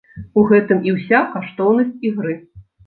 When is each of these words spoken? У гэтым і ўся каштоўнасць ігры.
У 0.41 0.45
гэтым 0.51 0.81
і 0.89 0.95
ўся 0.97 1.21
каштоўнасць 1.37 2.01
ігры. 2.11 2.33